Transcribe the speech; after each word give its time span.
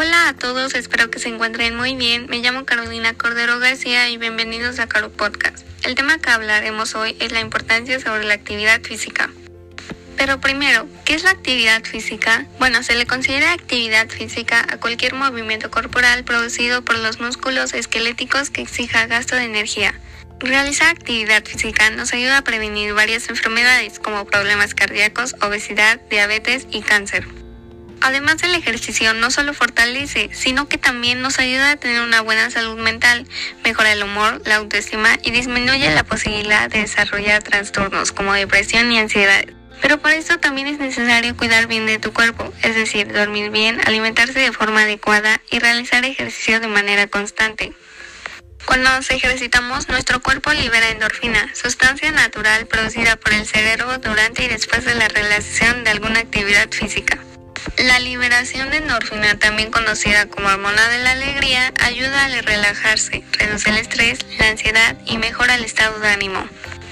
Hola 0.00 0.28
a 0.28 0.32
todos, 0.32 0.76
espero 0.76 1.10
que 1.10 1.18
se 1.18 1.28
encuentren 1.28 1.74
muy 1.74 1.96
bien. 1.96 2.28
Me 2.28 2.38
llamo 2.38 2.64
Carolina 2.64 3.14
Cordero 3.14 3.58
García 3.58 4.08
y 4.08 4.16
bienvenidos 4.16 4.78
a 4.78 4.86
Caro 4.86 5.10
Podcast. 5.10 5.66
El 5.84 5.96
tema 5.96 6.18
que 6.18 6.30
hablaremos 6.30 6.94
hoy 6.94 7.16
es 7.18 7.32
la 7.32 7.40
importancia 7.40 7.98
sobre 7.98 8.22
la 8.22 8.34
actividad 8.34 8.80
física. 8.80 9.28
Pero 10.16 10.40
primero, 10.40 10.86
¿qué 11.04 11.14
es 11.14 11.24
la 11.24 11.30
actividad 11.30 11.82
física? 11.82 12.46
Bueno, 12.60 12.84
se 12.84 12.94
le 12.94 13.06
considera 13.06 13.52
actividad 13.52 14.08
física 14.08 14.64
a 14.70 14.76
cualquier 14.76 15.14
movimiento 15.14 15.68
corporal 15.68 16.22
producido 16.22 16.82
por 16.82 16.96
los 16.96 17.18
músculos 17.18 17.74
esqueléticos 17.74 18.50
que 18.50 18.62
exija 18.62 19.06
gasto 19.06 19.34
de 19.34 19.46
energía. 19.46 19.98
Realizar 20.38 20.90
actividad 20.90 21.44
física 21.44 21.90
nos 21.90 22.12
ayuda 22.12 22.38
a 22.38 22.44
prevenir 22.44 22.94
varias 22.94 23.28
enfermedades 23.30 23.98
como 23.98 24.26
problemas 24.26 24.74
cardíacos, 24.74 25.34
obesidad, 25.40 26.00
diabetes 26.08 26.68
y 26.70 26.82
cáncer. 26.82 27.37
Además 28.00 28.42
el 28.42 28.54
ejercicio 28.54 29.12
no 29.14 29.30
solo 29.30 29.54
fortalece, 29.54 30.30
sino 30.32 30.68
que 30.68 30.78
también 30.78 31.20
nos 31.20 31.38
ayuda 31.38 31.72
a 31.72 31.76
tener 31.76 32.00
una 32.02 32.20
buena 32.20 32.50
salud 32.50 32.78
mental, 32.78 33.26
mejora 33.64 33.92
el 33.92 34.02
humor, 34.02 34.40
la 34.44 34.56
autoestima 34.56 35.18
y 35.22 35.30
disminuye 35.30 35.92
la 35.94 36.04
posibilidad 36.04 36.70
de 36.70 36.80
desarrollar 36.80 37.42
trastornos 37.42 38.12
como 38.12 38.32
depresión 38.32 38.90
y 38.92 38.98
ansiedad. 38.98 39.44
Pero 39.80 39.98
para 39.98 40.16
eso 40.16 40.38
también 40.38 40.66
es 40.66 40.78
necesario 40.78 41.36
cuidar 41.36 41.66
bien 41.66 41.86
de 41.86 41.98
tu 41.98 42.12
cuerpo, 42.12 42.52
es 42.62 42.74
decir, 42.74 43.12
dormir 43.12 43.50
bien, 43.50 43.80
alimentarse 43.86 44.38
de 44.38 44.52
forma 44.52 44.82
adecuada 44.82 45.40
y 45.50 45.58
realizar 45.58 46.04
ejercicio 46.04 46.60
de 46.60 46.68
manera 46.68 47.06
constante. 47.06 47.72
Cuando 48.64 48.90
nos 48.90 49.10
ejercitamos, 49.10 49.88
nuestro 49.88 50.20
cuerpo 50.20 50.52
libera 50.52 50.90
endorfina, 50.90 51.54
sustancia 51.54 52.10
natural 52.12 52.66
producida 52.66 53.16
por 53.16 53.32
el 53.32 53.46
cerebro 53.46 53.98
durante 53.98 54.44
y 54.44 54.48
después 54.48 54.84
de 54.84 54.94
la 54.94 55.08
realización 55.08 55.84
de 55.84 55.90
alguna 55.90 56.20
actividad 56.20 56.68
física. 56.70 57.18
La 57.76 58.00
liberación 58.00 58.70
de 58.70 58.78
endorfina, 58.78 59.38
también 59.38 59.70
conocida 59.70 60.26
como 60.26 60.48
hormona 60.48 60.88
de 60.88 60.98
la 60.98 61.12
alegría, 61.12 61.72
ayuda 61.84 62.24
a 62.24 62.42
relajarse, 62.42 63.22
reduce 63.32 63.70
el 63.70 63.76
estrés, 63.76 64.20
la 64.38 64.48
ansiedad 64.48 64.96
y 65.06 65.18
mejora 65.18 65.54
el 65.54 65.64
estado 65.64 65.98
de 66.00 66.08
ánimo. 66.08 66.44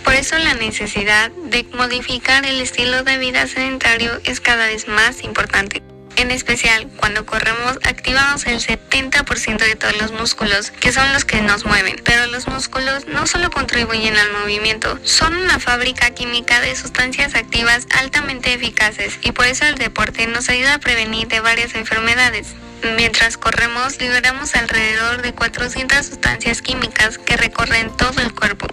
Por 0.04 0.14
eso 0.14 0.38
la 0.38 0.54
necesidad 0.54 1.30
de 1.30 1.64
modificar 1.74 2.47
el 2.47 2.60
estilo 2.60 3.02
de 3.02 3.19
vida 3.19 3.47
sedentario 3.47 4.20
es 4.24 4.41
cada 4.41 4.66
vez 4.66 4.86
más 4.86 5.24
importante. 5.24 5.82
En 6.27 6.32
especial, 6.32 6.88
cuando 6.96 7.24
corremos, 7.24 7.78
activamos 7.84 8.46
el 8.46 8.58
70% 8.58 9.58
de 9.58 9.77
todos 9.77 9.96
los 9.96 10.10
músculos, 10.10 10.72
que 10.72 10.91
son 10.91 11.12
los 11.12 11.24
que 11.24 11.41
nos 11.41 11.64
mueven. 11.64 12.02
Pero 12.02 12.27
los 12.27 12.48
músculos 12.48 13.06
no 13.06 13.28
solo 13.28 13.48
contribuyen 13.52 14.16
al 14.16 14.32
movimiento, 14.32 14.98
son 15.04 15.36
una 15.36 15.60
fábrica 15.60 16.10
química 16.10 16.60
de 16.60 16.74
sustancias 16.74 17.36
activas 17.36 17.86
altamente 17.97 18.52
eficaces 18.52 19.20
y 19.22 19.30
por 19.30 19.47
eso 19.47 19.66
el 19.66 19.77
deporte 19.77 20.27
nos 20.27 20.48
ayuda 20.48 20.74
a 20.74 20.78
prevenir 20.80 21.28
de 21.28 21.38
varias 21.38 21.77
enfermedades. 21.77 22.56
Mientras 22.97 23.36
corremos, 23.36 24.00
liberamos 24.00 24.56
alrededor 24.56 25.22
de 25.22 25.32
400 25.32 26.06
sustancias 26.06 26.60
químicas 26.60 27.19
que 27.19 27.36
recorren 27.36 27.97
todo 27.97 28.20
el 28.20 28.34
cuerpo 28.34 28.66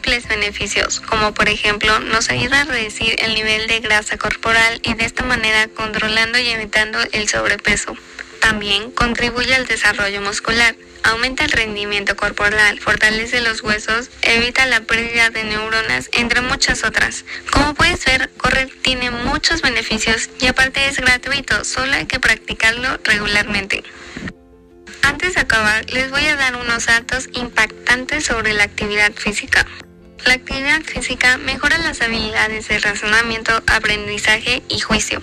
múltiples 0.00 0.28
beneficios, 0.28 0.98
como 0.98 1.34
por 1.34 1.50
ejemplo 1.50 1.98
nos 2.00 2.30
ayuda 2.30 2.62
a 2.62 2.64
reducir 2.64 3.16
el 3.18 3.34
nivel 3.34 3.66
de 3.66 3.80
grasa 3.80 4.16
corporal 4.16 4.80
y 4.82 4.94
de 4.94 5.04
esta 5.04 5.24
manera 5.24 5.68
controlando 5.68 6.38
y 6.38 6.48
evitando 6.48 6.98
el 7.12 7.28
sobrepeso. 7.28 7.94
También 8.40 8.92
contribuye 8.92 9.54
al 9.54 9.66
desarrollo 9.66 10.22
muscular 10.22 10.74
aumenta 11.02 11.44
el 11.44 11.52
rendimiento 11.52 12.16
corporal, 12.16 12.80
fortalece 12.80 13.42
los 13.42 13.62
huesos, 13.62 14.10
evita 14.22 14.64
la 14.66 14.80
pérdida 14.80 15.28
de 15.28 15.44
neuronas, 15.44 16.08
entre 16.12 16.40
muchas 16.40 16.82
otras. 16.82 17.26
Como 17.50 17.74
puedes 17.74 18.02
ver, 18.06 18.30
correr 18.38 18.70
tiene 18.80 19.10
muchos 19.10 19.60
beneficios 19.60 20.30
y 20.40 20.46
aparte 20.46 20.86
es 20.88 20.96
gratuito, 20.96 21.64
solo 21.64 21.92
hay 21.92 22.06
que 22.06 22.20
practicarlo 22.20 22.98
regularmente. 23.04 23.84
Antes 25.02 25.34
de 25.34 25.40
acabar, 25.40 25.90
les 25.90 26.10
voy 26.10 26.26
a 26.26 26.36
dar 26.36 26.56
unos 26.56 26.86
datos 26.86 27.28
impactantes 27.32 28.24
sobre 28.24 28.54
la 28.54 28.64
actividad 28.64 29.12
física. 29.12 29.66
La 30.26 30.34
actividad 30.34 30.82
física 30.82 31.38
mejora 31.38 31.78
las 31.78 32.00
habilidades 32.02 32.68
de 32.68 32.78
razonamiento, 32.78 33.62
aprendizaje 33.66 34.62
y 34.68 34.78
juicio. 34.80 35.20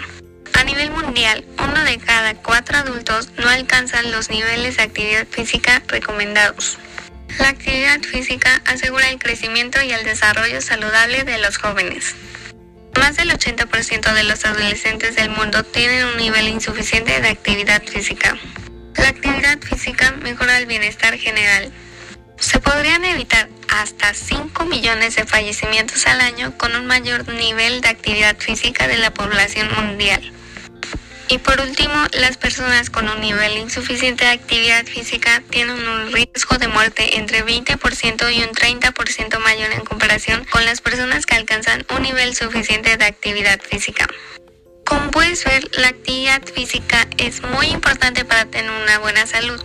A 0.53 0.63
nivel 0.63 0.91
mundial, 0.91 1.45
uno 1.59 1.83
de 1.83 1.97
cada 1.97 2.33
cuatro 2.35 2.77
adultos 2.77 3.29
no 3.37 3.47
alcanzan 3.47 4.11
los 4.11 4.29
niveles 4.29 4.77
de 4.77 4.83
actividad 4.83 5.27
física 5.27 5.83
recomendados. 5.87 6.79
La 7.39 7.49
actividad 7.49 8.01
física 8.01 8.61
asegura 8.65 9.09
el 9.09 9.19
crecimiento 9.19 9.81
y 9.83 9.91
el 9.91 10.03
desarrollo 10.03 10.61
saludable 10.61 11.23
de 11.23 11.37
los 11.37 11.57
jóvenes. 11.57 12.15
Más 12.99 13.15
del 13.15 13.29
80% 13.29 14.13
de 14.13 14.23
los 14.23 14.43
adolescentes 14.45 15.15
del 15.15 15.29
mundo 15.29 15.63
tienen 15.63 16.05
un 16.05 16.17
nivel 16.17 16.47
insuficiente 16.47 17.21
de 17.21 17.27
actividad 17.27 17.83
física. 17.83 18.35
La 18.95 19.09
actividad 19.09 19.59
física 19.59 20.11
mejora 20.23 20.57
el 20.57 20.65
bienestar 20.65 21.15
general. 21.17 21.71
Se 22.39 22.59
podrían 22.59 23.03
evitar 23.05 23.49
hasta 23.67 24.13
5 24.13 24.65
millones 24.65 25.15
de 25.15 25.25
fallecimientos 25.25 26.05
al 26.07 26.21
año 26.21 26.57
con 26.57 26.75
un 26.75 26.85
mayor 26.85 27.27
nivel 27.27 27.81
de 27.81 27.89
actividad 27.89 28.37
física 28.37 28.87
de 28.87 28.97
la 28.97 29.13
población 29.13 29.69
mundial. 29.75 30.33
Y 31.29 31.39
por 31.39 31.59
último, 31.59 31.93
las 32.13 32.37
personas 32.37 32.89
con 32.89 33.09
un 33.09 33.19
nivel 33.19 33.57
insuficiente 33.57 34.23
de 34.23 34.31
actividad 34.31 34.85
física 34.85 35.43
tienen 35.49 35.85
un 35.85 36.11
riesgo 36.13 36.57
de 36.57 36.69
muerte 36.69 37.17
entre 37.17 37.45
20% 37.45 38.33
y 38.33 38.43
un 38.43 38.51
30% 38.51 39.39
mayor 39.39 39.73
en 39.73 39.83
comparación 39.83 40.45
con 40.45 40.63
las 40.63 40.79
personas 40.79 41.25
que 41.25 41.35
alcanzan 41.35 41.85
un 41.93 42.03
nivel 42.03 42.33
suficiente 42.33 42.95
de 42.95 43.05
actividad 43.05 43.59
física. 43.59 44.07
Como 44.85 45.11
puedes 45.11 45.43
ver, 45.43 45.69
la 45.77 45.89
actividad 45.89 46.41
física 46.45 47.05
es 47.17 47.41
muy 47.41 47.67
importante 47.67 48.23
para 48.23 48.45
tener 48.45 48.71
una 48.71 48.99
buena 48.99 49.27
salud, 49.27 49.61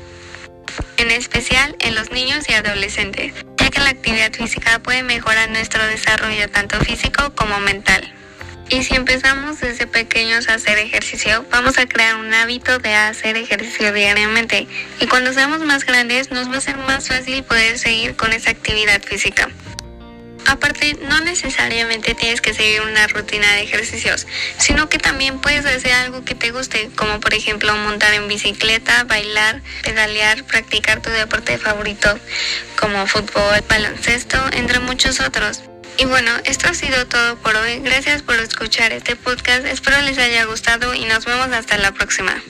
especial 1.17 1.77
en 1.81 1.95
los 1.95 2.11
niños 2.11 2.49
y 2.49 2.55
adolescentes, 2.55 3.35
ya 3.57 3.71
que 3.71 3.81
la 3.81 3.91
actividad 3.91 4.33
física 4.33 4.79
puede 4.79 5.03
mejorar 5.03 5.51
nuestro 5.51 5.85
desarrollo 5.87 6.51
tanto 6.51 6.79
físico 6.81 7.33
como 7.35 7.59
mental. 7.61 8.13
Y 8.69 8.83
si 8.85 8.95
empezamos 8.95 9.61
desde 9.61 9.87
pequeños 9.87 10.49
a 10.49 10.55
hacer 10.55 10.79
ejercicio, 10.79 11.45
vamos 11.51 11.79
a 11.79 11.87
crear 11.87 12.17
un 12.17 12.33
hábito 12.33 12.79
de 12.79 12.95
hacer 12.95 13.37
ejercicio 13.37 13.93
diariamente. 13.93 14.67
Y 14.99 15.07
cuando 15.07 15.33
seamos 15.35 15.61
más 15.61 15.85
grandes, 15.85 16.31
nos 16.31 16.51
va 16.51 16.57
a 16.57 16.61
ser 16.63 16.79
más 16.79 17.09
fácil 17.09 17.45
poder 17.45 17.79
seguir 17.79 18.17
con 18.17 18.33
esa 18.33 18.51
actividad 18.51 19.03
física. 19.03 19.51
Aparte, 20.47 20.99
no 21.09 21.21
necesariamente 21.21 22.15
tienes 22.15 22.41
que 22.41 22.55
seguir 22.55 22.83
una 22.83 23.07
rutina 23.07 23.53
de 23.53 23.63
ejercicios, 23.63 24.27
sino 24.59 24.89
que 24.89 24.99
también 24.99 25.41
puedes 25.41 25.65
hacer 25.65 25.93
algo 25.93 26.25
que 26.25 26.35
te 26.35 26.51
guste, 26.51 26.91
como 26.97 27.21
por 27.21 27.35
ejemplo 27.35 27.75
montar 27.75 28.13
en 28.15 28.29
bicicleta, 28.29 29.05
bailar, 29.05 29.63
pedalear, 29.83 30.45
practicar 30.45 31.01
tu 31.01 31.11
deporte 31.11 31.59
favorito, 31.59 32.19
como 32.79 33.07
fútbol, 33.07 33.63
baloncesto, 33.69 34.39
entre 34.53 34.81
muchos 34.81 35.21
otros. 35.21 35.63
Y 35.99 36.07
bueno, 36.07 36.31
esto 36.45 36.69
ha 36.69 36.75
sido 36.75 37.07
todo 37.07 37.37
por 37.37 37.55
hoy. 37.55 37.81
Gracias 37.81 38.23
por 38.23 38.37
escuchar 38.37 38.93
este 38.93 39.15
podcast. 39.15 39.67
Espero 39.67 40.01
les 40.03 40.19
haya 40.19 40.45
gustado 40.45 40.95
y 40.95 41.05
nos 41.05 41.25
vemos 41.25 41.49
hasta 41.53 41.77
la 41.77 41.93
próxima. 41.93 42.43